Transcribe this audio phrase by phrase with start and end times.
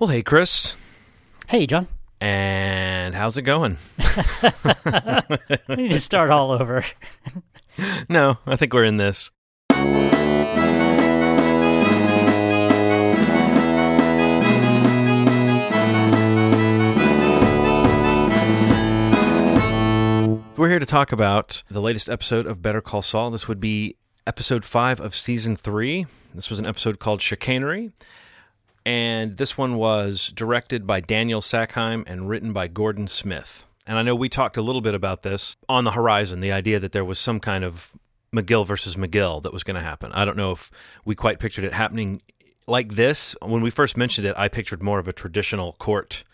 [0.00, 0.76] Well, hey, Chris.
[1.46, 1.86] Hey, John.
[2.22, 3.76] And how's it going?
[5.68, 6.86] we need to start all over.
[8.08, 9.30] no, I think we're in this.
[20.56, 23.30] We're here to talk about the latest episode of Better Call Saul.
[23.30, 23.96] This would be
[24.26, 26.06] episode five of season three.
[26.34, 27.92] This was an episode called Chicanery.
[28.86, 33.66] And this one was directed by Daniel Sackheim and written by Gordon Smith.
[33.86, 36.78] And I know we talked a little bit about this on the horizon the idea
[36.78, 37.92] that there was some kind of
[38.34, 40.12] McGill versus McGill that was going to happen.
[40.12, 40.70] I don't know if
[41.04, 42.22] we quite pictured it happening
[42.66, 43.34] like this.
[43.42, 46.24] When we first mentioned it, I pictured more of a traditional court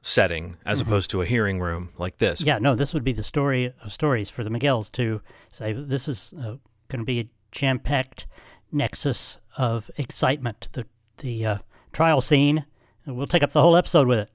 [0.00, 0.88] setting as mm-hmm.
[0.88, 2.42] opposed to a hearing room like this.
[2.42, 6.08] Yeah, no, this would be the story of stories for the McGills to say this
[6.08, 6.56] is uh,
[6.88, 8.26] going to be a jam packed
[8.70, 10.68] nexus of excitement.
[10.72, 10.86] The
[11.18, 11.58] the uh,
[11.92, 12.64] trial scene.
[13.06, 14.30] We'll take up the whole episode with it.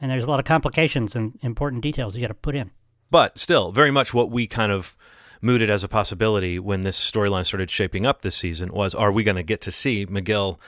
[0.00, 2.70] And there's a lot of complications and important details you got to put in.
[3.10, 4.96] But still, very much what we kind of
[5.40, 9.22] mooted as a possibility when this storyline started shaping up this season was are we
[9.22, 10.58] going to get to see McGill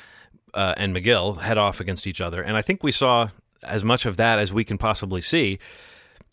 [0.54, 2.42] uh, and McGill head off against each other?
[2.42, 3.28] And I think we saw
[3.62, 5.58] as much of that as we can possibly see.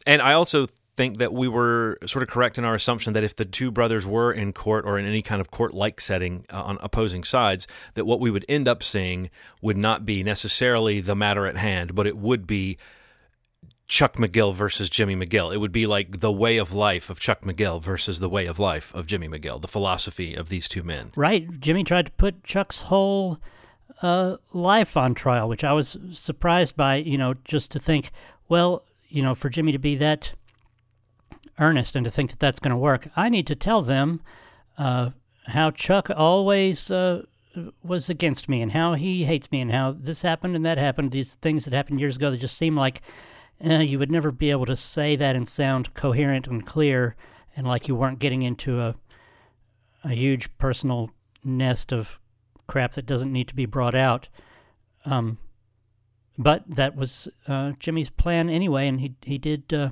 [0.06, 3.36] And I also think that we were sort of correct in our assumption that if
[3.36, 6.62] the two brothers were in court or in any kind of court like setting uh,
[6.62, 9.30] on opposing sides, that what we would end up seeing
[9.62, 12.78] would not be necessarily the matter at hand, but it would be
[13.88, 15.54] Chuck McGill versus Jimmy McGill.
[15.54, 18.58] It would be like the way of life of Chuck McGill versus the way of
[18.58, 21.12] life of Jimmy McGill, the philosophy of these two men.
[21.16, 21.60] Right.
[21.60, 23.40] Jimmy tried to put Chuck's whole
[24.02, 28.12] uh, life on trial, which I was surprised by, you know, just to think,
[28.50, 30.34] well, you know, for Jimmy to be that
[31.60, 33.08] earnest and to think that that's going to work.
[33.16, 34.22] I need to tell them
[34.78, 35.12] uh,
[35.48, 37.24] how Chuck always uh,
[37.84, 41.12] was against me and how he hates me and how this happened and that happened.
[41.12, 43.02] These things that happened years ago that just seem like
[43.64, 47.16] uh, you would never be able to say that and sound coherent and clear
[47.56, 48.96] and like you weren't getting into a
[50.06, 51.10] a huge personal
[51.44, 52.20] nest of
[52.68, 54.30] crap that doesn't need to be brought out.
[55.06, 55.40] Um,
[56.38, 59.92] but that was uh, Jimmy's plan anyway, and he he did uh,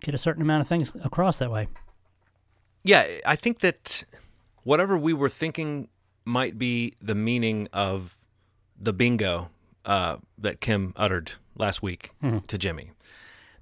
[0.00, 1.68] get a certain amount of things across that way.
[2.82, 4.04] Yeah, I think that
[4.62, 5.88] whatever we were thinking
[6.24, 8.18] might be the meaning of
[8.78, 9.50] the bingo
[9.84, 12.38] uh, that Kim uttered last week mm-hmm.
[12.46, 12.92] to Jimmy,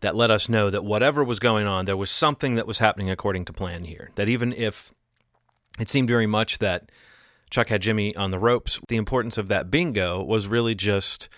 [0.00, 3.10] that let us know that whatever was going on, there was something that was happening
[3.10, 4.10] according to plan here.
[4.14, 4.92] That even if
[5.80, 6.90] it seemed very much that
[7.50, 11.28] Chuck had Jimmy on the ropes, the importance of that bingo was really just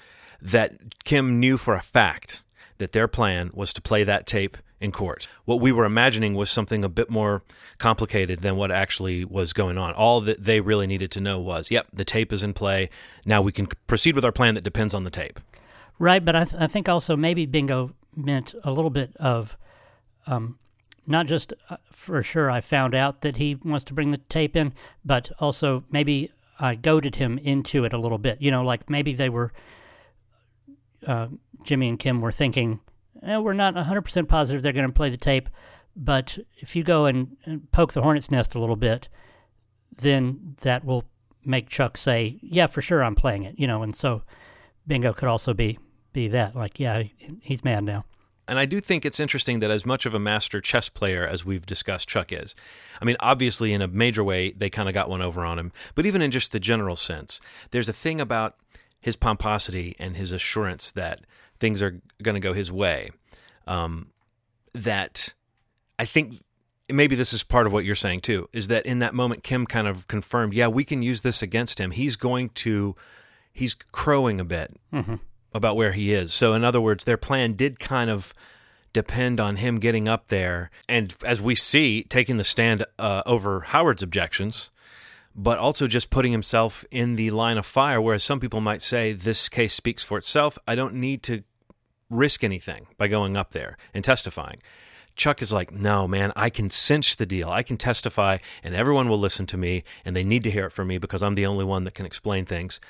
[0.43, 2.43] that Kim knew for a fact
[2.79, 5.29] that their plan was to play that tape in court.
[5.45, 7.43] What we were imagining was something a bit more
[7.79, 9.93] complicated than what actually was going on.
[9.93, 12.89] All that they really needed to know was, yep, the tape is in play.
[13.27, 15.39] Now we can proceed with our plan that depends on the tape.
[15.99, 19.57] Right, but I, th- I think also maybe bingo meant a little bit of
[20.27, 20.59] um,
[21.07, 24.57] not just uh, for sure I found out that he wants to bring the tape
[24.57, 24.73] in,
[25.05, 28.41] but also maybe I goaded him into it a little bit.
[28.41, 29.53] You know, like maybe they were,
[31.07, 31.29] uh,
[31.65, 32.81] Jimmy and Kim were thinking,
[33.23, 35.49] eh, we're not 100% positive they're going to play the tape,
[35.97, 39.09] but if you go and, and poke the hornet's nest a little bit,
[39.97, 41.05] then that will
[41.45, 44.23] make Chuck say, "Yeah, for sure, I'm playing it." You know, and so
[44.87, 45.79] bingo could also be
[46.13, 47.05] be that like, yeah,
[47.41, 48.05] he's mad now.
[48.49, 51.45] And I do think it's interesting that as much of a master chess player as
[51.45, 52.57] we've discussed Chuck is.
[53.01, 55.71] I mean, obviously in a major way they kind of got one over on him,
[55.95, 58.57] but even in just the general sense, there's a thing about
[59.01, 61.21] his pomposity and his assurance that
[61.61, 63.11] things are going to go his way.
[63.67, 64.09] Um,
[64.75, 65.35] that
[65.99, 66.41] I think
[66.89, 69.67] maybe this is part of what you're saying too is that in that moment Kim
[69.67, 71.93] kind of confirmed, yeah, we can use this against him.
[71.93, 72.97] He's going to
[73.53, 75.17] he's crowing a bit mm-hmm.
[75.53, 76.33] about where he is.
[76.33, 78.33] So in other words, their plan did kind of
[78.93, 83.61] depend on him getting up there and as we see taking the stand uh, over
[83.61, 84.69] Howard's objections
[85.33, 89.13] but also just putting himself in the line of fire whereas some people might say
[89.13, 91.45] this case speaks for itself i don't need to
[92.11, 94.61] risk anything by going up there and testifying.
[95.17, 97.51] Chuck is like, no, man, I can cinch the deal.
[97.51, 100.73] I can testify, and everyone will listen to me, and they need to hear it
[100.73, 102.81] from me because I'm the only one that can explain things.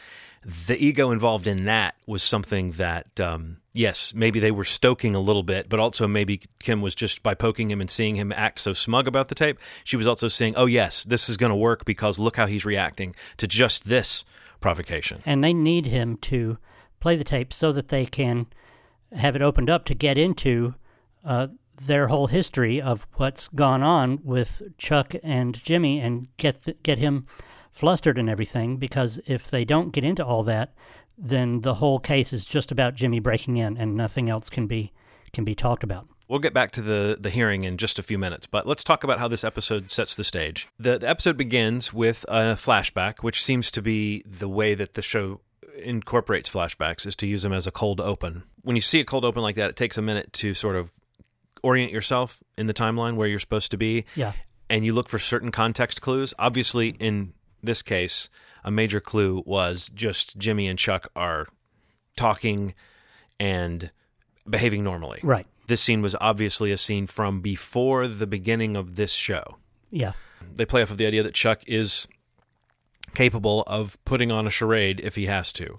[0.45, 5.21] The ego involved in that was something that, um, yes, maybe they were stoking a
[5.21, 8.61] little bit, but also maybe Kim was just by poking him and seeing him act
[8.61, 11.57] so smug about the tape, she was also saying, oh, yes, this is going to
[11.57, 14.25] work because look how he's reacting to just this
[14.61, 15.23] provocation.
[15.27, 16.59] And they need him to
[17.01, 18.47] play the tape so that they can
[19.13, 20.75] have it opened up to get into
[21.25, 21.49] uh,
[21.81, 26.99] their whole history of what's gone on with Chuck and Jimmy and get the, get
[26.99, 27.27] him
[27.71, 30.75] flustered and everything because if they don't get into all that,
[31.17, 34.93] then the whole case is just about Jimmy breaking in and nothing else can be
[35.33, 36.09] can be talked about.
[36.29, 39.03] We'll get back to the, the hearing in just a few minutes, but let's talk
[39.03, 40.69] about how this episode sets the stage.
[40.79, 45.03] The, the episode begins with a flashback, which seems to be the way that the
[45.03, 45.41] show
[45.77, 48.45] incorporates flashbacks, is to use them as a cold open.
[48.63, 50.91] When you see a cold open like that, it takes a minute to sort of
[51.63, 54.05] orient yourself in the timeline where you're supposed to be.
[54.15, 54.33] Yeah.
[54.69, 56.33] And you look for certain context clues.
[56.39, 58.29] Obviously, in this case,
[58.65, 61.47] a major clue was just Jimmy and Chuck are
[62.17, 62.75] talking
[63.39, 63.91] and
[64.49, 65.21] behaving normally.
[65.23, 65.47] Right.
[65.67, 69.57] This scene was obviously a scene from before the beginning of this show.
[69.91, 70.13] Yeah.
[70.55, 72.07] They play off of the idea that Chuck is
[73.15, 75.79] capable of putting on a charade if he has to.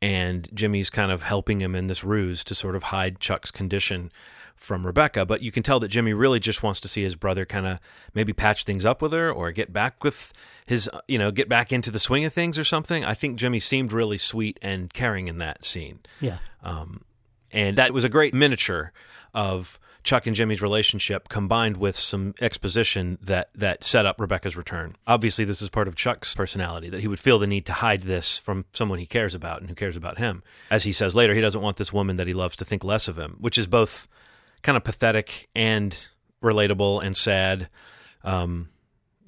[0.00, 4.12] And Jimmy's kind of helping him in this ruse to sort of hide Chuck's condition
[4.54, 5.24] from Rebecca.
[5.26, 7.78] But you can tell that Jimmy really just wants to see his brother kind of
[8.14, 10.32] maybe patch things up with her or get back with
[10.66, 13.04] his, you know, get back into the swing of things or something.
[13.04, 16.00] I think Jimmy seemed really sweet and caring in that scene.
[16.20, 16.38] Yeah.
[16.62, 17.02] Um,
[17.50, 18.92] and that was a great miniature
[19.34, 24.96] of Chuck and Jimmy's relationship combined with some exposition that that set up Rebecca's return.
[25.06, 28.04] Obviously, this is part of Chuck's personality that he would feel the need to hide
[28.04, 30.42] this from someone he cares about and who cares about him.
[30.70, 33.06] As he says later, he doesn't want this woman that he loves to think less
[33.06, 34.08] of him, which is both
[34.62, 36.06] kind of pathetic and
[36.42, 37.68] relatable and sad.
[38.24, 38.70] Um,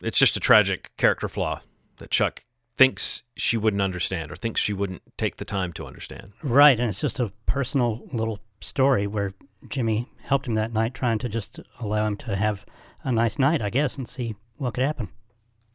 [0.00, 1.60] it's just a tragic character flaw
[1.98, 2.42] that Chuck
[2.78, 6.32] thinks she wouldn't understand or thinks she wouldn't take the time to understand.
[6.42, 9.32] Right, and it's just a personal little story where
[9.68, 12.64] Jimmy helped him that night, trying to just allow him to have
[13.02, 15.08] a nice night, I guess, and see what could happen.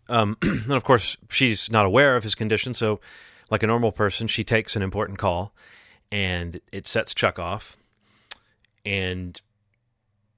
[0.10, 3.00] Um, and of course, she's not aware of his condition, so
[3.50, 5.54] like a normal person, she takes an important call,
[6.12, 7.78] and it sets Chuck off.
[8.86, 9.40] And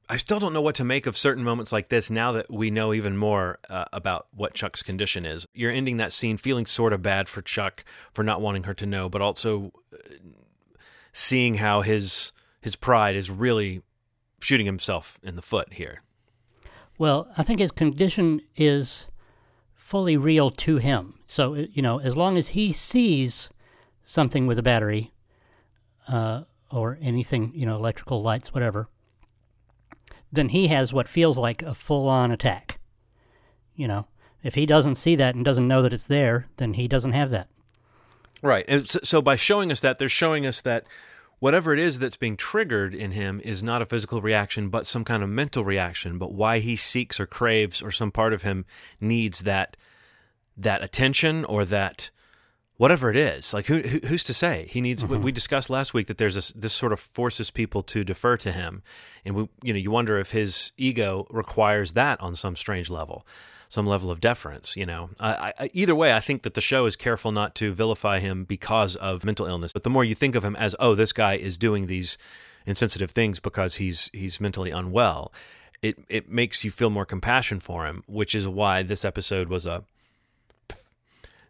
[0.10, 2.72] I still don't know what to make of certain moments like this now that we
[2.72, 5.46] know even more uh, about what Chuck's condition is.
[5.54, 7.84] You're ending that scene feeling sort of bad for Chuck
[8.14, 9.98] for not wanting her to know, but also uh,
[11.12, 12.32] seeing how his
[12.62, 13.82] his pride is really
[14.40, 16.02] shooting himself in the foot here.
[16.98, 19.08] Well, I think his condition is
[19.76, 21.20] fully real to him.
[21.28, 23.50] So, uh, you know, as long as he sees
[24.04, 25.14] something with a battery
[26.08, 28.90] uh, or anything, you know, electrical lights, whatever,
[30.32, 32.80] then he has what feels like a full on attack.
[33.76, 34.08] You know,
[34.44, 37.30] if he doesn't see that and doesn't know that it's there, then he doesn't have
[37.32, 37.48] that.
[38.42, 38.66] Right.
[38.68, 40.86] And so, so by showing us that, they're showing us that
[41.40, 45.04] whatever it is that's being triggered in him is not a physical reaction, but some
[45.04, 46.18] kind of mental reaction.
[46.18, 48.66] But why he seeks or craves or some part of him
[49.00, 49.78] needs that
[50.56, 52.10] that attention or that
[52.78, 53.54] whatever it is.
[53.54, 54.68] Like who, who who's to say?
[54.70, 55.04] He needs.
[55.04, 55.22] Mm-hmm.
[55.22, 58.52] We discussed last week that there's this this sort of forces people to defer to
[58.52, 58.82] him,
[59.26, 63.26] and we you know you wonder if his ego requires that on some strange level.
[63.70, 65.10] Some level of deference, you know.
[65.20, 68.46] I, I, either way, I think that the show is careful not to vilify him
[68.46, 69.74] because of mental illness.
[69.74, 72.18] But the more you think of him as, oh, this guy is doing these
[72.66, 75.34] insensitive things because he's he's mentally unwell,
[75.82, 79.66] it it makes you feel more compassion for him, which is why this episode was
[79.66, 79.84] a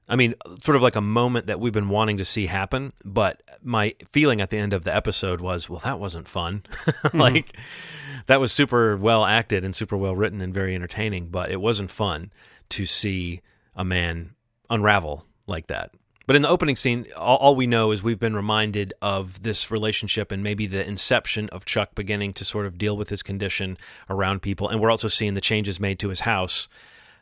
[0.09, 2.93] I mean, sort of like a moment that we've been wanting to see happen.
[3.03, 6.63] But my feeling at the end of the episode was, well, that wasn't fun.
[7.13, 8.19] like, mm-hmm.
[8.27, 11.91] that was super well acted and super well written and very entertaining, but it wasn't
[11.91, 12.31] fun
[12.69, 13.41] to see
[13.75, 14.35] a man
[14.69, 15.91] unravel like that.
[16.25, 19.71] But in the opening scene, all, all, we know is we've been reminded of this
[19.71, 23.77] relationship and maybe the inception of Chuck beginning to sort of deal with his condition
[24.09, 24.67] around people.
[24.67, 26.67] And we're also seeing the changes made to his house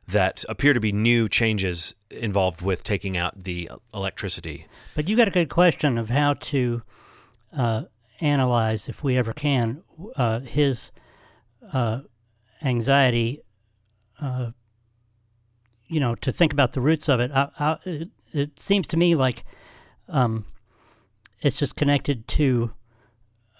[0.07, 4.67] that appear to be new changes involved with taking out the electricity.
[4.95, 6.83] But you got a good question of how to
[7.55, 7.83] uh,
[8.21, 9.81] analyze, if we ever can,
[10.15, 10.91] uh, his
[11.73, 12.01] uh,
[12.63, 13.41] anxiety.
[14.19, 14.51] Uh,
[15.87, 17.31] you know, to think about the roots of it.
[17.31, 19.43] I, I, it, it, seems to me like
[20.09, 20.45] um,
[21.41, 22.71] it's just connected to,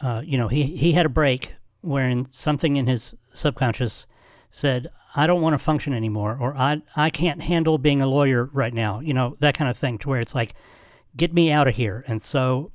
[0.02, 4.08] uh, you know, he he had a break wherein something in his subconscious
[4.50, 8.50] said, I don't want to function anymore, or I, I can't handle being a lawyer
[8.52, 10.54] right now, you know, that kind of thing, to where it's like,
[11.16, 12.04] get me out of here.
[12.06, 12.72] And so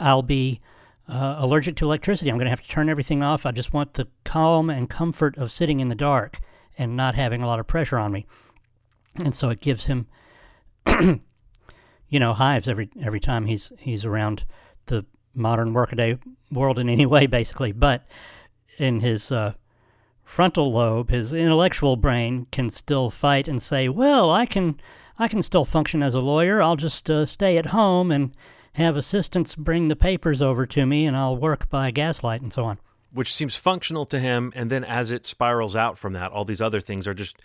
[0.00, 0.60] I'll be
[1.06, 2.30] uh, allergic to electricity.
[2.30, 3.44] I'm going to have to turn everything off.
[3.44, 6.40] I just want the calm and comfort of sitting in the dark
[6.78, 8.26] and not having a lot of pressure on me.
[9.22, 10.06] And so it gives him,
[10.88, 11.20] you
[12.10, 14.44] know, hives every every time he's he's around
[14.86, 16.18] the modern workaday
[16.50, 17.70] world in any way, basically.
[17.70, 18.06] But
[18.78, 19.54] in his uh,
[20.24, 24.80] frontal lobe, his intellectual brain, can still fight and say, "Well, I can,
[25.18, 26.62] I can still function as a lawyer.
[26.62, 28.34] I'll just uh, stay at home and
[28.74, 32.64] have assistants bring the papers over to me, and I'll work by gaslight and so
[32.64, 32.78] on."
[33.12, 36.60] Which seems functional to him, and then as it spirals out from that, all these
[36.60, 37.36] other things are just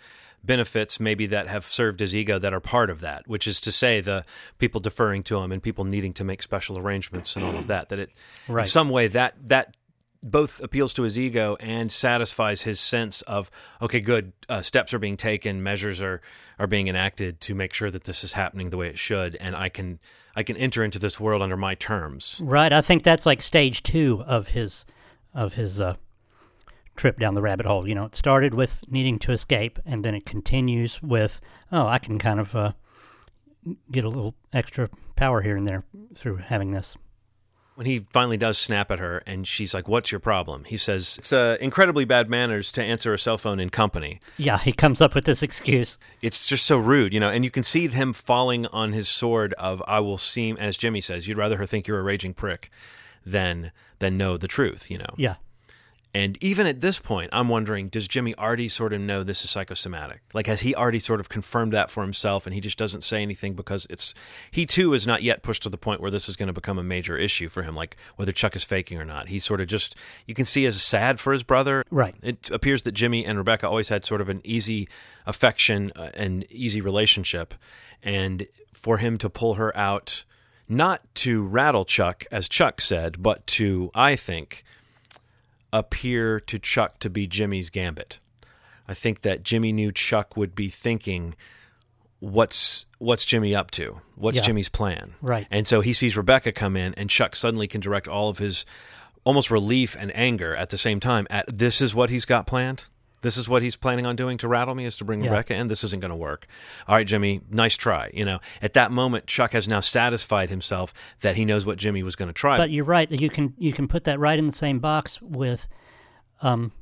[0.42, 3.70] benefits maybe that have served his ego that are part of that, which is to
[3.70, 4.24] say the
[4.58, 7.90] people deferring to him and people needing to make special arrangements and all of that.
[7.90, 8.10] That it
[8.48, 8.64] Right.
[8.64, 9.76] in some way that that
[10.22, 13.50] both appeals to his ego and satisfies his sense of
[13.80, 16.20] okay, good uh, steps are being taken, measures are
[16.58, 19.56] are being enacted to make sure that this is happening the way it should, and
[19.56, 19.98] I can
[20.36, 22.40] I can enter into this world under my terms.
[22.42, 22.72] Right.
[22.72, 24.84] I think that's like stage two of his
[25.34, 25.96] of his uh,
[26.96, 27.88] trip down the rabbit hole.
[27.88, 31.40] You know, it started with needing to escape, and then it continues with,
[31.72, 32.72] oh, I can kind of uh,
[33.90, 35.84] get a little extra power here and there
[36.14, 36.96] through having this.
[37.80, 41.16] When he finally does snap at her and she's like what's your problem he says
[41.18, 45.00] it's uh, incredibly bad manners to answer a cell phone in company Yeah, he comes
[45.00, 45.98] up with this excuse.
[46.20, 49.54] it's just so rude you know and you can see him falling on his sword
[49.54, 52.70] of i will seem as jimmy says you'd rather her think you're a raging prick
[53.24, 55.36] than than know the truth you know Yeah.
[56.14, 59.50] And even at this point i'm wondering does jimmy already sort of know this is
[59.50, 60.20] psychosomatic?
[60.32, 63.22] Like has he already sort of confirmed that for himself and he just doesn't say
[63.22, 64.14] anything because it's
[64.50, 66.78] he too is not yet pushed to the point where this is going to become
[66.78, 69.28] a major issue for him like whether chuck is faking or not.
[69.28, 71.84] He's sort of just you can see as sad for his brother.
[71.90, 72.14] Right.
[72.22, 74.88] it appears that jimmy and rebecca always had sort of an easy
[75.26, 77.54] affection uh, and easy relationship.
[78.02, 80.24] And for him to pull her out
[80.68, 84.62] not to rattle chuck as chuck said but to i think
[85.72, 88.18] appear to Chuck to be Jimmy's gambit.
[88.88, 91.34] I think that Jimmy knew Chuck would be thinking,
[92.18, 94.00] "What's what's Jimmy up to?
[94.16, 94.42] What's Yeah.
[94.42, 95.46] Jimmy's plan?" Right.
[95.50, 98.64] And so he sees Rebecca come in, and Chuck suddenly can direct all of his
[99.24, 101.26] almost relief and anger at the same time.
[101.30, 102.86] At this is what he's got planned.
[103.22, 105.30] This is what he's planning on doing to rattle me is to bring Yeah.
[105.30, 105.68] Rebecca in.
[105.68, 106.46] This isn't going to work.
[106.88, 108.10] All right, Jimmy, nice try.
[108.14, 112.02] You know, at that moment, Chuck has now satisfied himself that he knows what Jimmy
[112.02, 112.56] was going to try.
[112.56, 113.10] But you're right.
[113.10, 115.68] You can you can put that right in the same box with
[116.42, 116.72] um,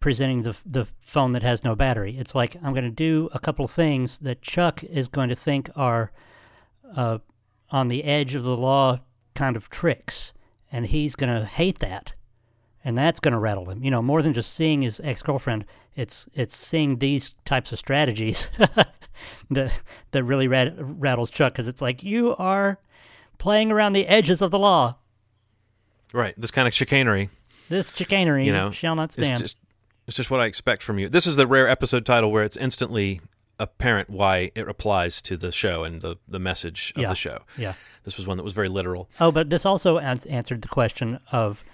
[0.00, 2.16] presenting the the phone that has no battery.
[2.18, 5.36] It's like I'm going to do a couple of things that Chuck is going to
[5.36, 6.10] think are
[6.94, 7.18] uh,
[7.70, 9.00] on the edge of the law
[9.34, 10.32] kind of tricks,
[10.70, 12.12] and he's going to hate that,
[12.84, 13.82] and that's going to rattle him.
[13.82, 15.64] You know, more than just seeing his ex girlfriend,
[15.96, 18.50] it's it's seeing these types of strategies
[19.50, 19.72] that
[20.12, 22.78] that really rat- rattles Chuck because it's like you are
[23.38, 24.96] playing around the edges of the law.
[26.12, 27.30] right, this kind of chicanery.
[27.68, 29.38] This chicanery you know, shall not It's stand.
[29.40, 29.56] just,
[30.06, 31.08] it's just what I expect from you.
[31.08, 33.20] This is the rare episode title where it's instantly
[33.58, 37.08] apparent why it applies to the show and the, the message of Yeah.
[37.08, 37.38] the show.
[37.56, 37.74] yeah.
[38.04, 39.08] This was one that was very literal.
[39.18, 41.64] Oh, but this also ans- answered the question of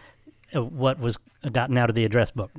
[0.54, 1.18] what was
[1.52, 2.50] gotten out of the address book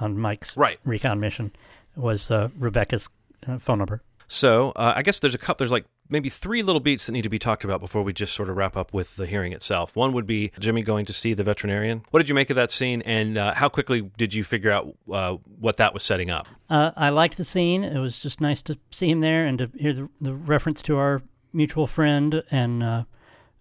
[0.00, 0.78] on Mike's Right.
[0.84, 1.52] recon mission
[1.96, 3.08] was uh, Rebecca's
[3.46, 4.02] uh, phone number.
[4.28, 5.58] So uh, I guess there's a couple.
[5.62, 8.34] There's like maybe three little beats that need to be talked about before we just
[8.34, 9.94] sort of wrap up with the hearing itself.
[9.94, 12.02] One would be Jimmy going to see the veterinarian.
[12.10, 14.96] What did you make of that scene, and uh, how quickly did you figure out
[15.12, 16.48] uh, what that was setting up?
[16.68, 17.84] Uh, I liked the scene.
[17.84, 20.96] It was just nice to see him there and to hear the, the reference to
[20.96, 21.22] our
[21.52, 23.04] mutual friend and uh,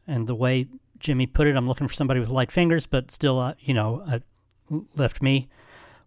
[0.07, 0.67] and the way
[1.05, 1.55] Jimmy put it.
[1.55, 5.47] I'm looking for somebody with light fingers, but still, uh, you know, uh, left me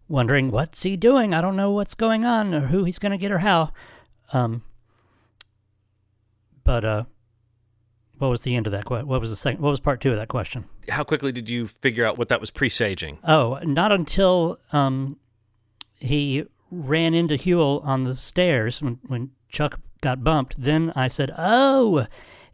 [0.09, 1.33] wondering what's he doing.
[1.33, 3.71] I don't know what's going on or who he's going to get or how.
[4.33, 4.61] Um,
[6.65, 7.03] but uh,
[8.17, 8.89] what was the end of that?
[8.89, 9.61] What was the second?
[9.61, 10.65] What was part two of that question?
[10.89, 13.19] How quickly did you figure out what that was presaging?
[13.23, 15.17] Oh, not until um,
[15.95, 20.61] he ran into Huell on the stairs when, when Chuck got bumped.
[20.61, 22.05] Then I said, Oh,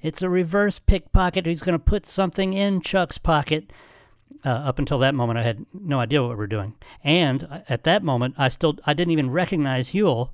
[0.06, 3.74] it's a reverse pickpocket who's going to put something in Chuck's pocket.
[4.44, 6.76] Uh, up until that moment, I had no idea what we were doing.
[7.04, 10.30] And uh, at that moment, I still I didn't even recognize Huell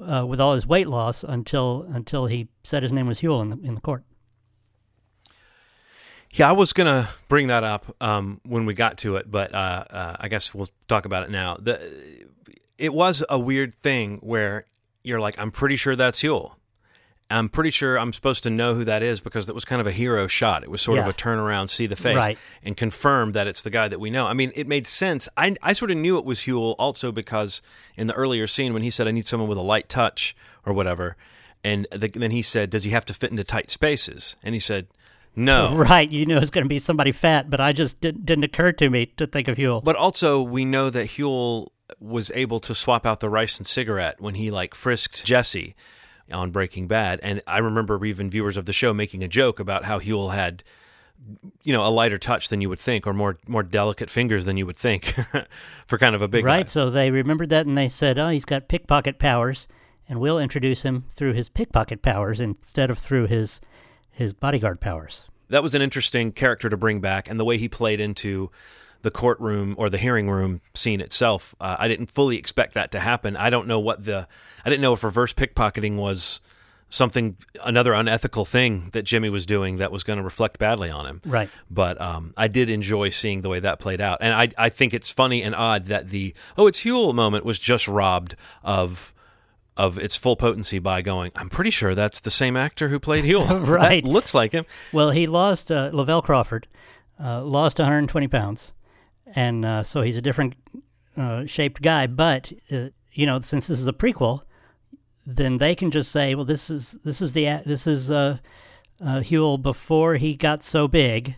[0.00, 3.50] uh, with all his weight loss until until he said his name was Huell in
[3.50, 4.04] the, in the court.
[6.30, 9.84] Yeah, I was gonna bring that up um, when we got to it, but uh,
[9.90, 11.56] uh, I guess we'll talk about it now.
[11.56, 12.26] The,
[12.76, 14.66] it was a weird thing where
[15.02, 16.57] you're like, I'm pretty sure that's Huell.
[17.30, 19.86] I'm pretty sure I'm supposed to know who that is because it was kind of
[19.86, 20.62] a hero shot.
[20.62, 22.38] It was sort of a turnaround, see the face, Right.
[22.62, 24.26] and confirm that it's the guy that we know.
[24.26, 25.28] I mean, it made sense.
[25.36, 27.60] I, I sort of knew it was Huell also because
[27.98, 30.72] in the earlier scene when he said, I need someone with a light touch or
[30.72, 31.16] whatever,
[31.62, 34.34] and the, then he said, Does he have to fit into tight spaces?
[34.42, 34.86] And he said,
[35.36, 35.74] No.
[35.76, 38.72] Right, you know it's going to be somebody fat, but I just didn't, didn't occur
[38.72, 39.84] to me to think of Huell.
[39.84, 41.68] But also, we know that Huell
[42.00, 45.74] was able to swap out the ricin cigarette when he like frisked Jesse
[46.32, 49.84] on Breaking Bad, and I remember even viewers of the show making a joke about
[49.84, 50.62] how Huell had,
[51.62, 54.56] you know, a lighter touch than you would think, or more more delicate fingers than
[54.56, 55.14] you would think,
[55.86, 56.68] for kind of a big Right, guy.
[56.68, 59.68] so they remembered that and they said, oh, he's got pickpocket powers,
[60.08, 63.60] and we'll introduce him through his pickpocket powers instead of through his
[64.10, 65.24] his bodyguard powers.
[65.50, 68.50] That was an interesting character to bring back, and the way he played into
[69.02, 71.54] the courtroom or the hearing room scene itself.
[71.60, 73.36] Uh, I didn't fully expect that to happen.
[73.36, 74.26] I don't know what the
[74.64, 76.40] I didn't know if reverse pickpocketing was
[76.90, 81.06] something another unethical thing that Jimmy was doing that was going to reflect badly on
[81.06, 81.20] him.
[81.24, 81.50] Right.
[81.70, 84.94] But um, I did enjoy seeing the way that played out, and I I think
[84.94, 89.14] it's funny and odd that the oh it's Huell moment was just robbed of
[89.76, 91.30] of its full potency by going.
[91.36, 93.64] I'm pretty sure that's the same actor who played Huell.
[93.68, 94.02] Right.
[94.02, 94.66] That looks like him.
[94.92, 96.66] Well, he lost uh, Lavell Crawford,
[97.22, 98.72] uh, lost 120 pounds,
[99.34, 100.54] and uh, so he's a different
[101.16, 102.06] uh, shaped guy.
[102.06, 104.42] But uh, you know, since this is a prequel,
[105.26, 108.38] then they can just say, well, this is this is the this is uh,
[109.00, 111.36] uh, Huell before he got so big,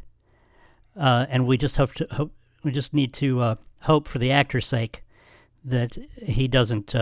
[0.96, 2.32] uh, and we just hope to hope
[2.62, 5.02] we just need to hope for the actor's sake
[5.64, 6.94] that he doesn't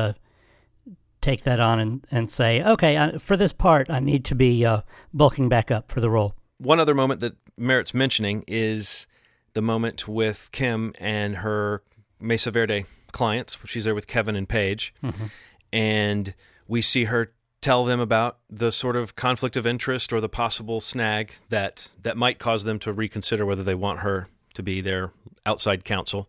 [1.21, 4.65] take that on and, and say, okay, I, for this part, I need to be
[4.65, 6.35] uh, bulking back up for the role.
[6.59, 9.07] One other moment that merits mentioning is
[9.55, 11.83] the moment with Kim and her
[12.21, 13.59] Mesa Verde clients.
[13.65, 15.27] She's there with Kevin and Paige, mm-hmm.
[15.73, 16.35] and
[16.67, 20.81] we see her tell them about the sort of conflict of interest or the possible
[20.81, 25.13] snag that that might cause them to reconsider whether they want her to be their
[25.45, 26.29] outside counsel.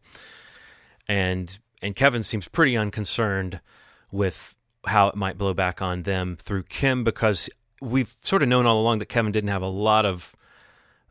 [1.08, 3.62] And and Kevin seems pretty unconcerned
[4.12, 7.50] with how it might blow back on them through Kim because
[7.82, 10.36] we've sort of known all along that Kevin didn't have a lot of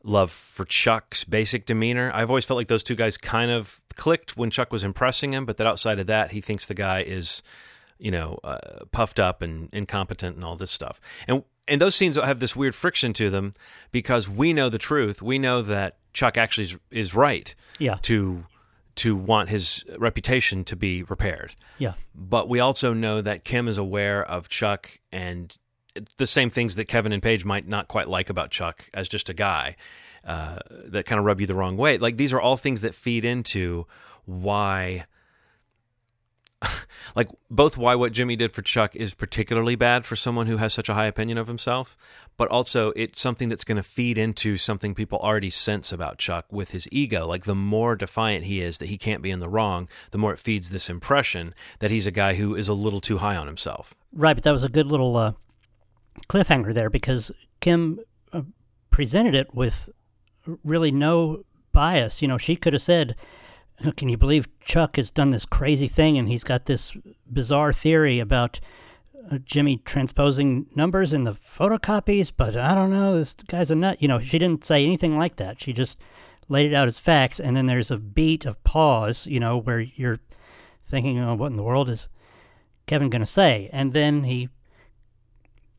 [0.02, 2.10] love for Chuck's basic demeanor.
[2.14, 5.44] I've always felt like those two guys kind of clicked when Chuck was impressing him,
[5.44, 7.42] but that outside of that, he thinks the guy is,
[7.98, 11.00] you know, uh, puffed up and incompetent and all this stuff.
[11.26, 13.52] And and those scenes have this weird friction to them
[13.92, 15.20] because we know the truth.
[15.20, 17.98] We know that Chuck actually is, is right Yeah.
[18.02, 18.46] to
[18.96, 21.92] to want his reputation to be repaired Yeah.
[22.16, 25.56] but we also know that Kim is aware of Chuck and
[26.16, 29.28] the same things that Kevin and Paige might not quite like about Chuck as just
[29.28, 29.76] a guy
[30.24, 31.98] uh, that kind of rub you the wrong way.
[31.98, 33.86] Like these are all things that feed into
[34.26, 35.06] why,
[37.16, 40.74] like both why what Jimmy did for Chuck is particularly bad for someone who has
[40.74, 41.96] such a high opinion of himself,
[42.36, 46.44] but also it's something that's going to feed into something people already sense about Chuck
[46.50, 47.26] with his ego.
[47.26, 50.34] Like the more defiant he is that he can't be in the wrong, the more
[50.34, 53.46] it feeds this impression that he's a guy who is a little too high on
[53.46, 53.94] himself.
[54.12, 55.32] Right, but that was a good little uh,
[56.28, 58.00] cliffhanger there because Kim
[58.32, 58.42] uh,
[58.90, 59.90] presented it with
[60.64, 62.22] really no bias.
[62.22, 63.16] You know, she could have said,
[63.96, 66.96] "Can you believe Chuck has done this crazy thing and he's got this
[67.30, 68.60] bizarre theory about
[69.30, 74.00] uh, Jimmy transposing numbers in the photocopies?" But I don't know, this guy's a nut.
[74.00, 75.60] You know, she didn't say anything like that.
[75.60, 75.98] She just
[76.48, 79.26] laid it out as facts, and then there's a beat of pause.
[79.26, 80.20] You know, where you're
[80.84, 82.08] thinking, "Oh, what in the world is?"
[82.88, 83.70] Kevin going to say?
[83.72, 84.48] And then he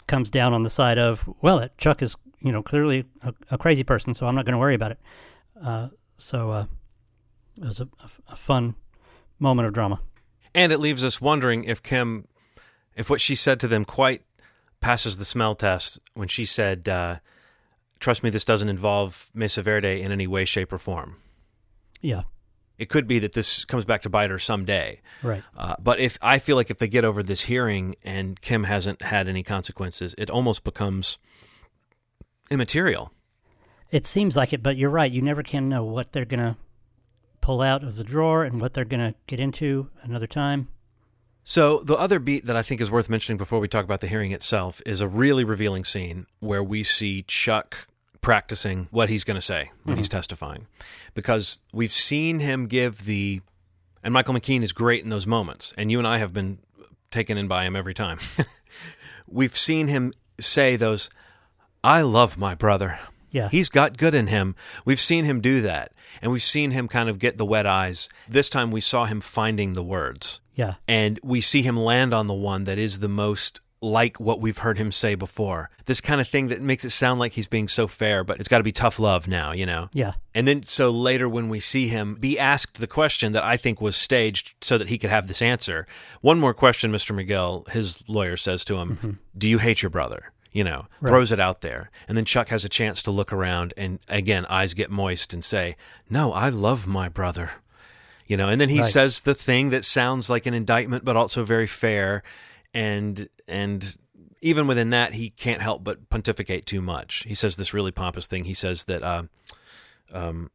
[0.10, 3.58] comes down on the side of, well, it, Chuck is, you know, clearly a, a
[3.58, 5.00] crazy person, so I'm not going to worry about it.
[5.64, 6.66] Uh, so uh,
[7.58, 8.76] it was a, a, a fun
[9.40, 10.02] moment of drama.
[10.54, 12.28] And it leaves us wondering if Kim,
[12.96, 14.24] if what she said to them quite
[14.82, 17.20] passes the smell test when she said, uh,
[18.00, 21.18] "Trust me, this doesn't involve Mesa Verde in any way, shape, or form."
[22.02, 22.24] Yeah,
[22.80, 25.02] It could be that this comes back to bite her someday.
[25.22, 25.44] right.
[25.56, 29.04] Uh, but if I feel like if they get over this hearing and Kim hasn't
[29.04, 31.18] had any consequences, it almost becomes
[32.50, 33.12] immaterial.
[33.92, 35.12] It seems like it, but you're right.
[35.12, 36.56] You never can know what they're going to
[37.42, 40.70] pull out of the drawer and what they're going to get into another time.
[41.44, 44.08] So the other beat that I think is worth mentioning before we talk about the
[44.08, 47.89] hearing itself is a really revealing scene where we see Chuck
[48.22, 50.18] practicing what he's going to say when he's mm-hmm.
[50.18, 50.68] testifying,
[51.14, 53.42] because we've seen him give the,
[54.04, 56.60] and Michael McKean is great in those moments, and you and I have been
[57.12, 58.20] taken in by him every time.
[59.28, 61.10] we've seen him say those,
[61.84, 63.00] "I love my brother."
[63.32, 63.50] Yeah.
[63.50, 64.56] He's got good in him.
[64.86, 68.10] We've seen him do that, and we've seen him kind of get the wet eyes.
[68.28, 72.28] This time we saw him finding the words Yeah, and we see him land on
[72.28, 75.70] the one that is the most like what we've heard him say before.
[75.86, 78.50] This kind of thing that makes it sound like he's being so fair, but it's
[78.50, 79.90] got to be tough love now, you know?
[79.94, 83.56] yeah, And then so later when we see him be asked the question that I
[83.56, 85.88] think was staged so that he could have this answer.
[86.20, 87.16] One more question, Mr.
[87.16, 89.12] McGill, his lawyer says to him, mm-hmm.
[89.38, 90.32] Do you hate your brother?
[90.52, 91.12] You know, Right.
[91.12, 91.90] throws it out there.
[92.08, 95.44] And then Chuck has a chance to look around and again, eyes get moist and
[95.46, 95.78] say,
[96.10, 97.52] No, I love my brother.
[98.28, 98.92] You know, and then he Right.
[98.92, 102.24] says the thing that sounds like an indictment but also very fair
[102.74, 103.98] and and
[104.42, 107.24] even within that he can't help but pontificate too much.
[107.28, 108.46] He says this really pompous thing.
[108.46, 109.24] He says that uh,
[110.14, 110.52] um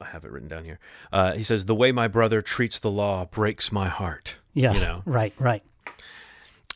[0.00, 0.78] I have it written down here.
[1.12, 4.36] Uh, he says the way my brother treats the law breaks my heart.
[4.54, 4.72] yeah.
[4.72, 5.02] You know.
[5.04, 5.62] Right, right.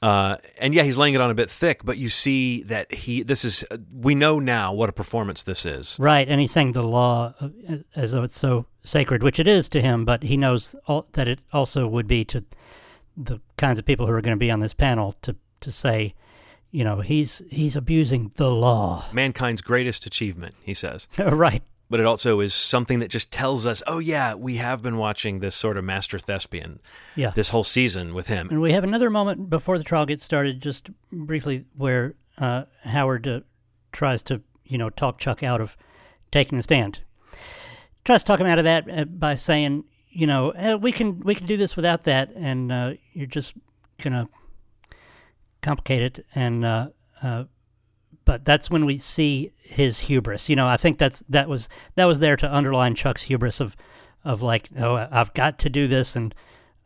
[0.03, 3.23] Uh, and yeah, he's laying it on a bit thick, but you see that he.
[3.23, 3.65] This is.
[3.95, 5.97] We know now what a performance this is.
[6.01, 7.49] Right, and he's saying the law uh,
[7.95, 11.29] as though it's so sacred, which it is to him, but he knows all, that
[11.29, 12.45] it also would be to
[13.17, 16.15] the kinds of people who are going to be on this panel to to say,
[16.71, 19.05] you know, he's he's abusing the law.
[19.13, 21.09] Mankind's greatest achievement, he says.
[21.19, 21.63] right.
[21.91, 25.41] But it also is something that just tells us, oh yeah, we have been watching
[25.41, 26.81] this sort of master thespian,
[27.17, 27.33] Yeah.
[27.33, 28.49] this whole season with him.
[28.49, 33.29] And we have another moment before the trial gets started, just briefly, where uh, Howard
[33.29, 33.41] uh,
[33.93, 35.77] tries to, you know, talk Chuck out of
[36.31, 37.01] taking a stand.
[38.07, 41.21] Tries to talk him out of that uh, by saying, you know, eh, we can
[41.21, 43.55] we can do this without that, and uh, you're just
[44.01, 44.29] gonna
[45.63, 46.27] complicate it.
[46.35, 46.89] And uh,
[47.23, 47.45] uh,
[48.25, 50.49] but that's when we see his hubris.
[50.49, 53.77] You know, I think that's that was that was there to underline Chuck's hubris of
[54.25, 56.35] of like, oh, I've got to do this, and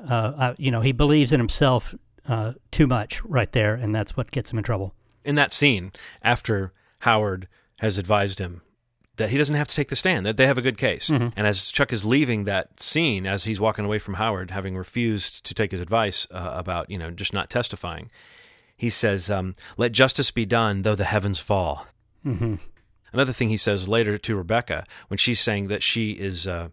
[0.01, 1.95] uh, I, you know, he believes in himself
[2.29, 4.95] uh, too much right there, and that's what gets him in trouble.
[5.25, 7.49] in that scene after Howard
[7.81, 8.62] has advised him
[9.16, 11.09] that he doesn't have to take the stand, that they have a good case.
[11.09, 11.33] Mhm.
[11.37, 15.44] And as Chuck is leaving that scene, as he's walking away from Howard, having refused
[15.46, 18.11] to take his advice uh, about, you know, just not testifying,
[18.76, 21.87] he says, um, Let justice be done, though the heavens fall.
[22.22, 22.57] hmm
[23.12, 26.68] Another thing he says later to Rebecca when she's saying that she is uh,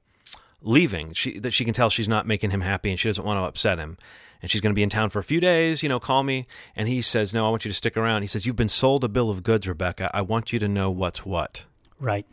[0.62, 3.38] leaving, she, that she can tell she's not making him happy and she doesn't want
[3.40, 3.98] to upset him.
[4.42, 6.48] And she's going to be in town for a few days, you know, call me.
[6.76, 8.24] And he says, No, I want you to stick around.
[8.24, 10.12] He says, You've been sold a bill of goods, Rebecca.
[10.14, 11.64] I want you to know what's what.
[12.04, 12.26] Right.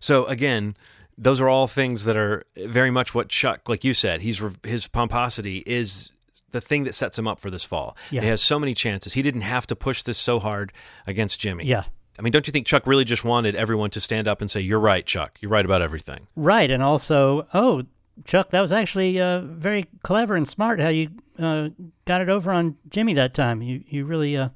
[0.00, 0.74] So again,
[1.18, 4.86] those are all things that are very much what Chuck, like you said, he's his
[4.86, 6.10] pomposity is
[6.50, 7.96] the thing that sets him up for this fall.
[8.10, 8.22] Yeah.
[8.22, 9.12] He has so many chances.
[9.12, 10.72] He didn't have to push this so hard
[11.06, 11.64] against Jimmy.
[11.66, 11.84] Yeah.
[12.18, 14.60] I mean, don't you think Chuck really just wanted everyone to stand up and say,
[14.60, 15.38] "You're right, Chuck.
[15.40, 17.82] You're right about everything." Right, and also, oh,
[18.24, 21.68] Chuck, that was actually uh, very clever and smart how you uh,
[22.06, 23.62] got it over on Jimmy that time.
[23.62, 24.48] You you really uh,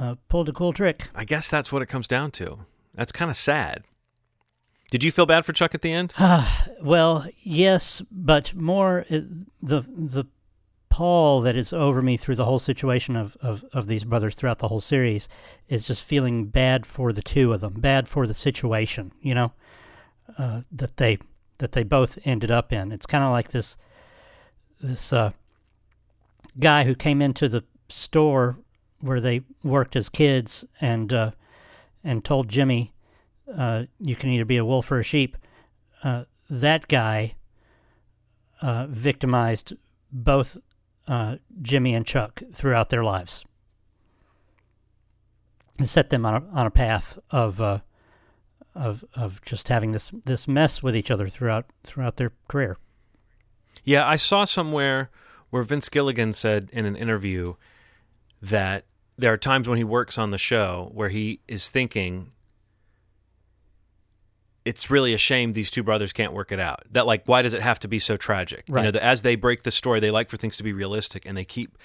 [0.00, 1.08] uh, pulled a cool trick.
[1.14, 2.60] I guess that's what it comes down to.
[2.94, 3.84] That's kind of sad.
[4.90, 6.14] Did you feel bad for Chuck at the end?
[6.82, 9.20] Well, yes, but more uh,
[9.62, 10.26] the the
[10.94, 14.60] pall that is over me through the whole situation of, of, of these brothers throughout
[14.60, 15.28] the whole series
[15.66, 19.50] is just feeling bad for the two of them, bad for the situation, you know,
[20.38, 21.18] uh, that they
[21.58, 22.92] that they both ended up in.
[22.92, 23.76] It's kind of like this
[24.80, 25.32] this uh,
[26.60, 28.58] guy who came into the store
[29.00, 31.30] where they worked as kids and uh,
[32.04, 32.92] and told Jimmy,
[33.52, 35.36] uh, "You can either be a wolf or a sheep."
[36.02, 37.34] Uh, that guy
[38.60, 39.74] uh, victimized
[40.12, 40.58] both
[41.08, 43.44] uh, Jimmy and Chuck throughout their lives
[45.78, 47.78] and set them on a, on a path of uh,
[48.74, 52.76] of of just having this this mess with each other throughout throughout their career.
[53.82, 55.10] Yeah, I saw somewhere
[55.50, 57.54] where Vince Gilligan said in an interview
[58.40, 58.84] that
[59.16, 62.30] there are times when he works on the show where he is thinking
[64.64, 66.82] it's really a shame these two brothers can't work it out.
[66.90, 68.64] That like why does it have to be so tragic?
[68.66, 68.92] You know, Right.
[68.92, 71.44] that as they break the story, they like for things to be realistic and they
[71.44, 71.76] keep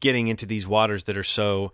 [0.00, 1.72] getting into these waters that are so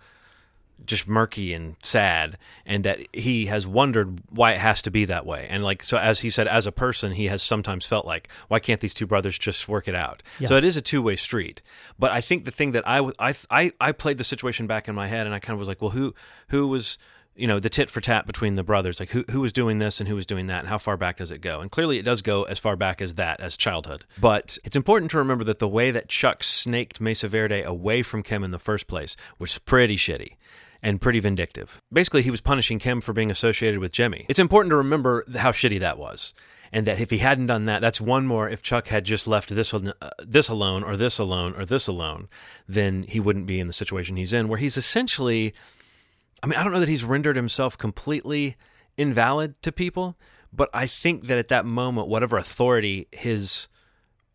[0.84, 5.24] just murky and sad and that he has wondered why it has to be that
[5.24, 5.46] way.
[5.48, 8.58] And like so as he said as a person he has sometimes felt like why
[8.58, 10.22] can't these two brothers just work it out?
[10.38, 10.48] Yeah.
[10.48, 11.62] so it is a two-way street.
[11.98, 13.10] But i think the thing that I
[13.50, 15.80] I I played the situation back in my head and i kind of was like
[15.80, 16.14] well who
[16.48, 16.98] who was
[17.36, 19.00] you know the tit for tat between the brothers?
[19.00, 21.16] Like who who was doing this and who was doing that and how far back
[21.16, 21.60] does it go?
[21.60, 24.04] And clearly it does go as far back as that as childhood.
[24.20, 28.22] But it's important to remember that the way that chuck snaked mesa verde away from
[28.22, 30.36] kim in the first place was pretty shitty
[30.84, 31.80] and pretty vindictive.
[31.90, 34.26] Basically, he was punishing Kim for being associated with Jimmy.
[34.28, 36.34] It's important to remember how shitty that was.
[36.72, 38.48] And that if he hadn't done that, that's one more.
[38.48, 42.28] If Chuck had just left this uh, this alone, or this alone, or this alone,
[42.68, 45.54] then he wouldn't be in the situation he's in, where he's essentially.
[46.42, 48.56] I mean, I don't know that he's rendered himself completely
[48.98, 50.16] invalid to people,
[50.52, 53.68] but I think that at that moment, whatever authority his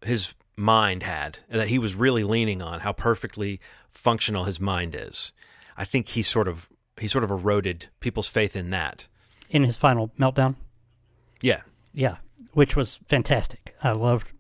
[0.02, 3.60] his mind had, that he was really leaning on, how perfectly
[3.90, 5.34] functional his mind is.
[5.80, 9.08] I think he sort of he sort of eroded people's faith in that.
[9.50, 10.56] In his final meltdown,
[11.42, 11.62] Yeah.
[11.94, 12.18] yeah,
[12.54, 13.74] which was fantastic.
[13.82, 14.32] I loved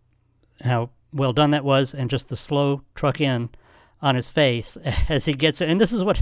[0.61, 3.49] how well done that was, and just the slow truck in
[4.01, 4.77] on his face
[5.09, 5.69] as he gets it.
[5.69, 6.21] And this is what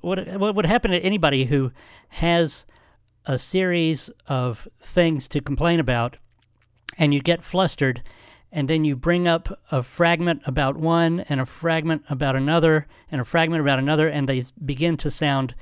[0.00, 1.72] what what would happen to anybody who
[2.08, 2.64] has
[3.26, 6.16] a series of things to complain about,
[6.98, 8.02] and you get flustered,
[8.52, 13.20] and then you bring up a fragment about one, and a fragment about another, and
[13.20, 15.54] a fragment about another, and they begin to sound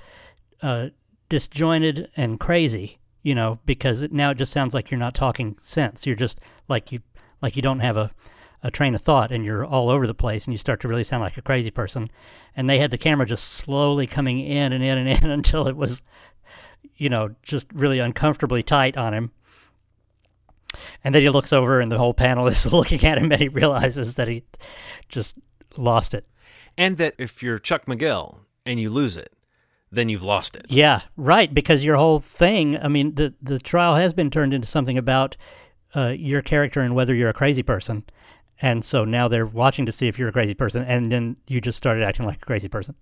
[0.62, 0.88] uh,
[1.28, 5.56] disjointed and crazy, you know, because it, now it just sounds like you're not talking
[5.60, 6.06] sense.
[6.06, 7.00] You're just like you
[7.40, 8.10] like you don't have a
[8.62, 11.04] a train of thought and you're all over the place and you start to really
[11.04, 12.10] sound like a crazy person.
[12.56, 15.76] And they had the camera just slowly coming in and in and in until it
[15.76, 16.02] was,
[16.96, 19.30] you know, just really uncomfortably tight on him.
[21.04, 23.48] And then he looks over and the whole panel is looking at him and he
[23.48, 24.44] realizes that he
[25.08, 25.38] just
[25.76, 26.26] lost it.
[26.76, 29.32] And that if you're Chuck McGill and you lose it,
[29.90, 30.66] then you've lost it.
[30.68, 31.52] Yeah, right.
[31.52, 35.36] Because your whole thing, I mean, the the trial has been turned into something about
[35.96, 38.04] uh, your character and whether you're a crazy person.
[38.60, 41.60] And so now they're watching to see if you're a crazy person, and then you
[41.60, 42.96] just started acting like a crazy person.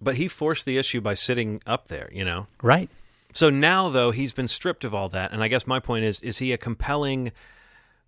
[0.00, 2.46] But he forced the issue by sitting up there, you know?
[2.60, 2.90] Right.
[3.34, 5.32] So now, though, he's been stripped of all that.
[5.32, 7.32] And I guess my point is is he a compelling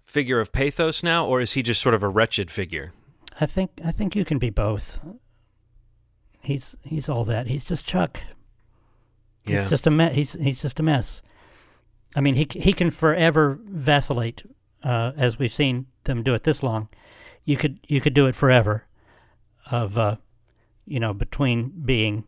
[0.05, 2.93] figure of pathos now, or is he just sort of a wretched figure?
[3.41, 5.01] I think I think you can be both.
[6.41, 7.49] He's he's all that.
[7.49, 8.21] He's just Chuck.
[9.45, 9.61] Yeah.
[9.61, 11.23] It's just a me- he's he's just a mess.
[12.15, 14.45] I mean, he he can forever vacillate,
[14.83, 16.89] uh, as we've seen them do it this long.
[17.45, 18.87] You could you could do it forever,
[19.71, 20.17] of uh,
[20.87, 22.25] you know, between being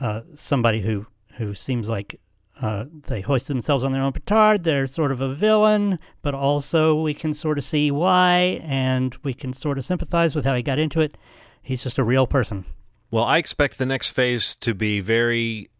[0.00, 2.20] uh, somebody who who seems like
[2.60, 4.64] uh, they hoist themselves on their own petard.
[4.64, 9.34] They're sort of a villain, but also we can sort of see why, and we
[9.34, 11.16] can sort of sympathize with how he got into it.
[11.62, 12.64] He's just a real person.
[13.10, 15.70] Well, I expect the next phase to be very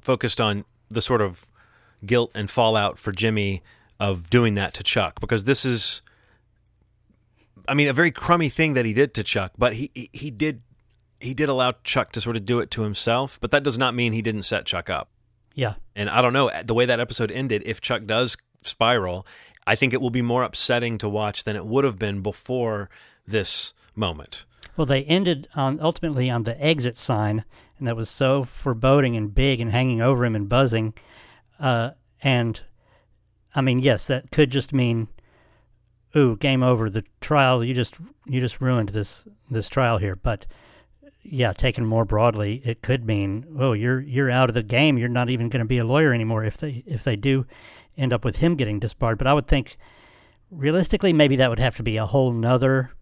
[0.00, 1.46] focused on the sort of
[2.04, 3.62] guilt and fallout for Jimmy
[3.98, 6.00] of doing that to Chuck because this is
[7.68, 10.30] I mean a very crummy thing that he did to Chuck, but he he, he
[10.30, 10.62] did
[11.20, 13.94] he did allow Chuck to sort of do it to himself, but that does not
[13.94, 15.10] mean he didn't set Chuck up.
[15.54, 15.74] Yeah.
[15.94, 19.26] And I don't know the way that episode ended if Chuck does spiral,
[19.66, 22.88] I think it will be more upsetting to watch than it would have been before
[23.26, 24.44] this moment.
[24.76, 27.44] Well, they ended on ultimately on the exit sign,
[27.78, 30.94] and that was so foreboding and big and hanging over him and buzzing.
[31.58, 31.90] Uh,
[32.22, 32.60] and
[33.54, 35.08] I mean, yes, that could just mean,
[36.16, 40.16] "Ooh, game over." The trial you just you just ruined this this trial here.
[40.16, 40.46] But
[41.22, 44.98] yeah, taken more broadly, it could mean, "Oh, you're you're out of the game.
[44.98, 47.46] You're not even going to be a lawyer anymore." If they if they do
[47.96, 49.76] end up with him getting disbarred, but I would think
[50.50, 52.92] realistically, maybe that would have to be a whole nother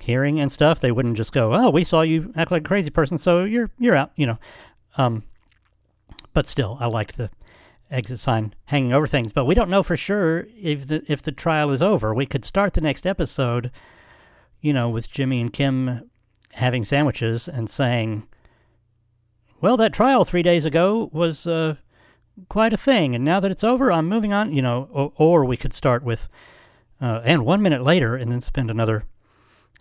[0.00, 0.80] hearing and stuff.
[0.80, 3.70] They wouldn't just go, "Oh, we saw you act like a crazy person, so you're
[3.78, 4.38] you're out," you know.
[4.96, 5.24] Um,
[6.32, 7.30] but still, I liked the
[7.90, 9.32] exit sign hanging over things.
[9.32, 12.14] But we don't know for sure if the if the trial is over.
[12.14, 13.70] We could start the next episode,
[14.60, 16.07] you know, with Jimmy and Kim
[16.52, 18.26] having sandwiches and saying,
[19.60, 21.76] "Well, that trial three days ago was uh,
[22.48, 25.44] quite a thing, and now that it's over, I'm moving on." You know, or, or
[25.44, 26.28] we could start with,
[27.00, 29.04] uh, and one minute later, and then spend another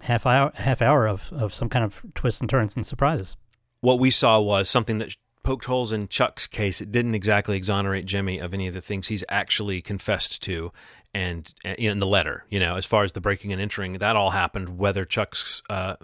[0.02, 3.36] half hour half hour of, of some kind of twists and turns and surprises.
[3.82, 6.82] What we saw was something that poked holes in Chuck's case.
[6.82, 10.72] It didn't exactly exonerate Jimmy of any of the things he's actually confessed to,
[11.14, 14.32] and in the letter, you know, as far as the breaking and entering, that all
[14.32, 15.96] happened whether Chuck's uh,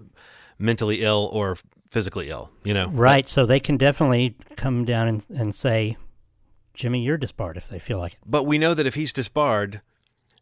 [0.63, 1.57] mentally ill or
[1.89, 2.87] physically ill, you know.
[2.87, 3.27] Right.
[3.27, 5.97] So they can definitely come down and, and say,
[6.73, 8.19] Jimmy, you're disbarred if they feel like it.
[8.25, 9.81] But we know that if he's disbarred,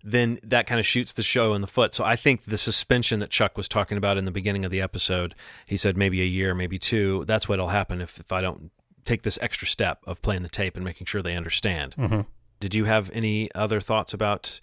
[0.04, 1.94] then that kind of shoots the show in the foot.
[1.94, 4.80] So I think the suspension that Chuck was talking about in the beginning of the
[4.80, 8.72] episode, he said maybe a year, maybe two, that's what'll happen if, if I don't
[9.04, 11.96] take this extra step of playing the tape and making sure they understand.
[11.98, 12.22] Mm-hmm.
[12.60, 14.60] Did you have any other thoughts about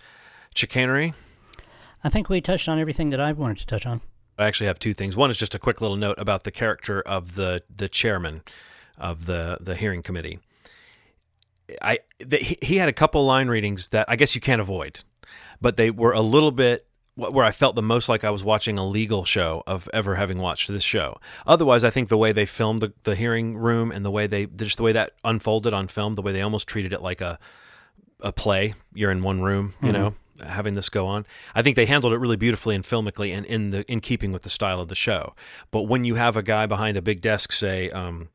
[0.55, 1.15] chicanery?
[2.05, 4.01] I think we touched on everything that I wanted to touch on.
[4.39, 5.17] I actually have two things.
[5.17, 8.43] One is just a quick little note about the character of the the chairman
[8.97, 10.39] of the the hearing committee.
[11.83, 15.01] I the, he had a couple line readings that I guess you can't avoid,
[15.61, 18.79] but they were a little bit where I felt the most like I was watching
[18.79, 21.19] a legal show of ever having watched this show.
[21.45, 24.47] Otherwise, I think the way they filmed the, the hearing room and the way they
[24.47, 27.39] just the way that unfolded on film, the way they almost treated it like a
[28.21, 28.75] a play.
[28.95, 30.01] You're in one room, you mm-hmm.
[30.01, 31.27] know, having this go on.
[31.55, 34.43] I think they handled it really beautifully and filmically and in the in keeping with
[34.43, 35.35] the style of the show.
[35.71, 38.29] But when you have a guy behind a big desk say, um,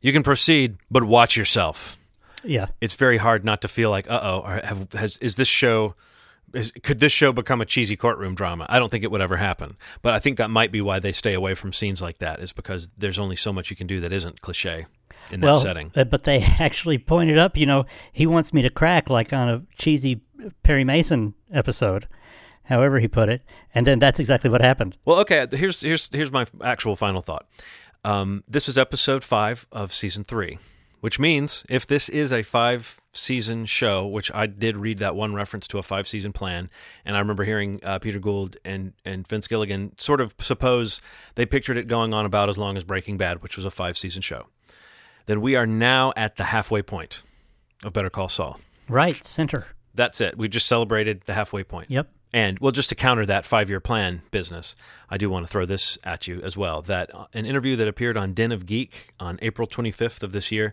[0.00, 1.96] "You can proceed, but watch yourself,"
[2.44, 4.60] yeah, it's very hard not to feel like, "Uh oh,
[4.96, 5.94] has is this show?"
[6.54, 8.64] Is, could this show become a cheesy courtroom drama?
[8.70, 9.76] I don't think it would ever happen.
[10.00, 12.52] But I think that might be why they stay away from scenes like that, is
[12.52, 14.86] because there's only so much you can do that isn't cliche
[15.30, 15.92] in that well, setting.
[15.94, 19.48] Uh, but they actually pointed up, you know, he wants me to crack like on
[19.48, 20.22] a cheesy
[20.62, 22.08] Perry Mason episode,
[22.64, 23.42] however he put it,
[23.74, 24.96] and then that's exactly what happened.
[25.04, 27.46] Well, okay, here's here's here's my actual final thought.
[28.04, 30.58] Um, this was episode five of season three
[31.00, 35.34] which means if this is a five season show, which I did read that one
[35.34, 36.70] reference to a five season plan,
[37.04, 41.00] and I remember hearing uh, Peter Gould and, and Vince Gilligan sort of suppose
[41.36, 43.96] they pictured it going on about as long as Breaking Bad, which was a five
[43.96, 44.46] season show,
[45.26, 47.22] then we are now at the halfway point
[47.84, 48.58] of Better Call Saul.
[48.88, 49.68] Right, center.
[49.98, 50.38] That's it.
[50.38, 51.90] We just celebrated the halfway point.
[51.90, 52.08] Yep.
[52.32, 54.76] And well, just to counter that five year plan business,
[55.10, 56.82] I do want to throw this at you as well.
[56.82, 60.52] That uh, an interview that appeared on Den of Geek on April 25th of this
[60.52, 60.72] year,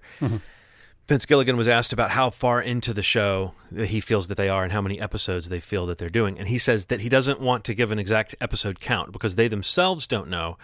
[1.07, 4.47] Vince Gilligan was asked about how far into the show that he feels that they
[4.47, 6.37] are and how many episodes they feel that they're doing.
[6.37, 9.47] And he says that he doesn't want to give an exact episode count because they
[9.47, 10.59] themselves don't know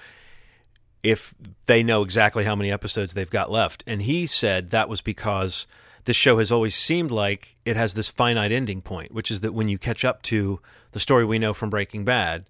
[1.02, 1.34] if
[1.66, 3.84] they know exactly how many episodes they've got left.
[3.88, 5.66] And he said that was because
[6.06, 9.54] this show has always seemed like it has this finite ending point, which is that
[9.54, 10.60] when you catch up to
[10.92, 12.46] the story we know from Breaking Bad,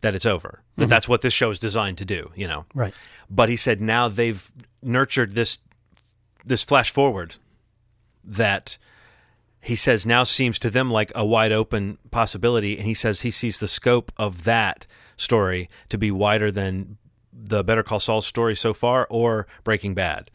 [0.00, 0.62] that it's over.
[0.76, 0.90] That mm-hmm.
[0.90, 2.66] that's what this show is designed to do, you know.
[2.74, 2.94] Right.
[3.28, 4.50] But he said now they've
[4.82, 5.58] nurtured this
[6.44, 7.34] this flash forward
[8.24, 8.78] that
[9.60, 13.30] he says now seems to them like a wide open possibility and he says he
[13.30, 16.96] sees the scope of that story to be wider than
[17.32, 20.30] the Better Call Saul story so far or Breaking Bad.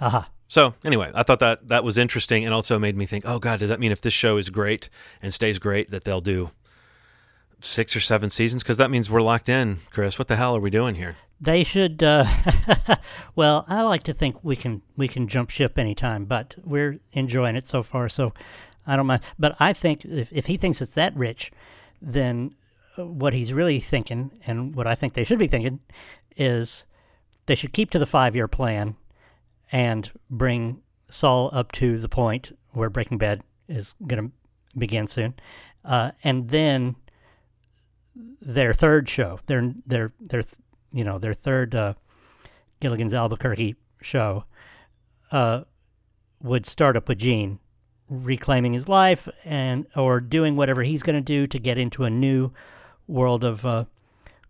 [0.00, 0.28] Aha.
[0.48, 3.60] So anyway, I thought that that was interesting and also made me think, oh God,
[3.60, 4.88] does that mean if this show is great
[5.22, 6.50] and stays great that they'll do
[7.60, 8.62] six or seven seasons?
[8.62, 10.18] Because that means we're locked in, Chris.
[10.18, 11.16] What the hell are we doing here?
[11.38, 12.02] They should.
[12.02, 12.26] Uh,
[13.36, 17.54] well, I like to think we can we can jump ship anytime, but we're enjoying
[17.54, 18.32] it so far, so
[18.86, 19.22] I don't mind.
[19.38, 21.52] But I think if if he thinks it's that rich,
[22.00, 22.56] then
[22.96, 25.80] what he's really thinking, and what I think they should be thinking,
[26.36, 26.86] is
[27.46, 28.96] they should keep to the five year plan
[29.72, 34.32] and bring Saul up to the point where Breaking Bad is going to
[34.78, 35.34] begin soon,
[35.84, 36.96] uh, and then
[38.40, 40.42] their third show, their their their
[40.92, 41.94] you know their third uh,
[42.80, 44.44] Gilligan's Albuquerque show,
[45.32, 45.62] uh,
[46.42, 47.58] would start up with Gene
[48.08, 52.10] reclaiming his life and or doing whatever he's going to do to get into a
[52.10, 52.50] new
[53.06, 53.84] world of uh,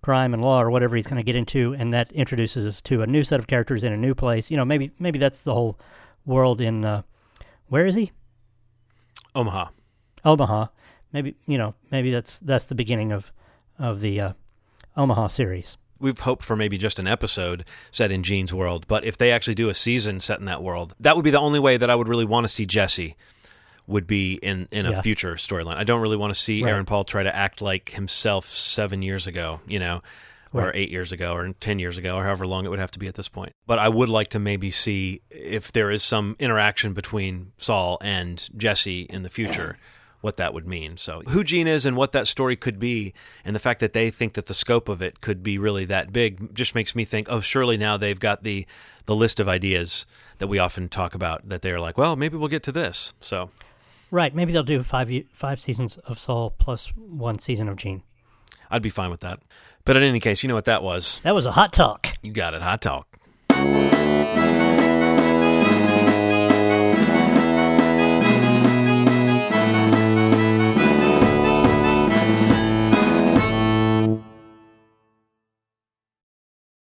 [0.02, 3.02] crime and law or whatever he's going to get into, and that introduces us to
[3.02, 4.50] a new set of characters in a new place.
[4.50, 5.78] You know, maybe maybe that's the whole
[6.24, 7.02] world in uh,
[7.68, 8.12] where is he?
[9.34, 9.68] Omaha.
[10.24, 10.66] Omaha.
[11.12, 13.32] Maybe you know maybe that's that's the beginning of
[13.78, 14.32] of the uh,
[14.96, 15.76] Omaha series.
[16.00, 19.54] we've hoped for maybe just an episode set in Gene's world, but if they actually
[19.54, 21.94] do a season set in that world, that would be the only way that I
[21.94, 23.16] would really want to see Jesse
[23.88, 25.00] would be in in a Yeah.
[25.02, 25.74] future storyline.
[25.76, 26.70] I don't really want to see Right.
[26.70, 30.02] Aaron Paul try to act like himself 7 years ago, you know,
[30.52, 32.98] or 8 years ago or 10 years ago or however long it would have to
[32.98, 33.52] be at this point.
[33.66, 38.48] But I would like to maybe see if there is some interaction between Saul and
[38.56, 39.76] Jesse in the future
[40.20, 40.96] what that would mean.
[40.96, 44.10] So, who Gene is and what that story could be, and the fact that they
[44.10, 47.28] think that the scope of it could be really that big, just makes me think,
[47.30, 48.66] oh, surely now they've got the
[49.06, 50.06] the list of ideas
[50.38, 51.48] that we often talk about.
[51.48, 53.12] That they're like, well, maybe we'll get to this.
[53.20, 53.50] So,
[54.10, 54.34] Right.
[54.34, 58.02] Maybe they'll do five five seasons of Saul plus one season of Gene.
[58.70, 59.40] I'd be fine with that.
[59.84, 61.20] But in any case, you know what that was.
[61.22, 62.08] That was a hot talk.
[62.22, 62.62] You got it.
[62.62, 63.06] Hot talk.